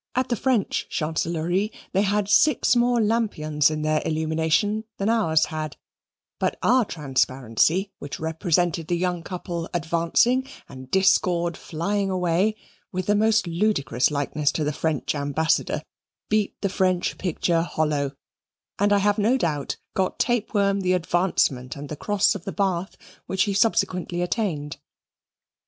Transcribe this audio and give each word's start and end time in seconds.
At 0.15 0.29
the 0.29 0.35
French 0.35 0.87
Chancellerie 0.89 1.71
they 1.91 2.01
had 2.01 2.27
six 2.27 2.75
more 2.75 2.99
lampions 2.99 3.69
in 3.69 3.83
their 3.83 4.01
illumination 4.03 4.83
than 4.97 5.09
ours 5.09 5.45
had; 5.53 5.77
but 6.39 6.57
our 6.63 6.85
transparency, 6.85 7.91
which 7.99 8.19
represented 8.19 8.87
the 8.87 8.97
young 8.97 9.21
Couple 9.21 9.69
advancing 9.75 10.47
and 10.67 10.89
Discord 10.89 11.55
flying 11.55 12.09
away, 12.09 12.55
with 12.91 13.05
the 13.05 13.13
most 13.13 13.45
ludicrous 13.45 14.09
likeness 14.09 14.51
to 14.53 14.63
the 14.63 14.73
French 14.73 15.13
Ambassador, 15.13 15.83
beat 16.29 16.59
the 16.61 16.67
French 16.69 17.15
picture 17.19 17.61
hollow; 17.61 18.13
and 18.79 18.91
I 18.91 18.97
have 18.97 19.19
no 19.19 19.37
doubt 19.37 19.77
got 19.93 20.17
Tapeworm 20.17 20.79
the 20.79 20.93
advancement 20.93 21.75
and 21.75 21.89
the 21.89 21.95
Cross 21.95 22.33
of 22.33 22.43
the 22.43 22.51
Bath 22.51 22.97
which 23.27 23.43
he 23.43 23.53
subsequently 23.53 24.23
attained. 24.23 24.77